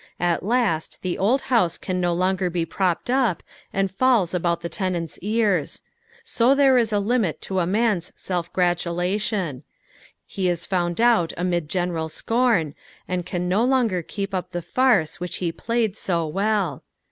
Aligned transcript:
At 0.19 0.41
last 0.41 1.03
the 1.03 1.19
old 1.19 1.41
house 1.53 1.77
can 1.77 2.01
no 2.01 2.11
longer 2.11 2.49
be 2.49 2.65
propped 2.65 3.07
up, 3.11 3.43
and 3.71 3.91
falls 3.91 4.33
about 4.33 4.61
tlie 4.63 4.71
tenant's 4.71 5.19
ears: 5.21 5.83
bo 6.39 6.55
there 6.55 6.79
is 6.79 6.91
a 6.91 6.97
limit 6.97 7.39
to 7.41 7.59
a 7.59 7.67
roan's 7.67 8.11
selNgratulation; 8.17 9.61
he 10.25 10.49
is 10.49 10.65
found 10.65 10.99
out 10.99 11.33
amid 11.37 11.67
geaeral 11.69 12.09
scoth, 12.09 12.73
and 13.07 13.27
can 13.27 13.53
a') 13.53 13.63
longer 13.63 14.01
keep 14.01 14.33
up 14.33 14.53
the 14.53 14.63
farce 14.63 15.19
which 15.19 15.35
he 15.35 15.51
played 15.51 15.95
so 15.95 16.25
well. 16.25 16.81